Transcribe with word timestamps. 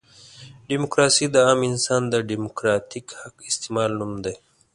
ډیموکراسي 0.69 1.25
د 1.31 1.35
عام 1.45 1.59
انسان 1.71 2.01
د 2.09 2.15
ډیموکراتیک 2.29 3.05
حق 3.19 3.35
استعمال 3.49 3.91
نوم 3.99 4.13
دی. 4.25 4.35